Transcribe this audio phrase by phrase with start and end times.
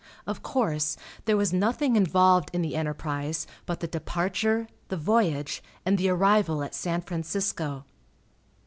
[0.25, 5.95] Of course, there was nothing involved in the enterprise but the departure, the voyage and
[5.95, 7.85] the arrival at San Francisco.